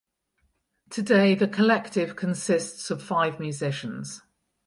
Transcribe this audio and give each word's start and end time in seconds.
Today 0.89 1.35
the 1.35 1.47
collective 1.47 2.15
consists 2.15 2.89
of 2.89 3.03
five 3.03 3.39
musicians. 3.39 4.23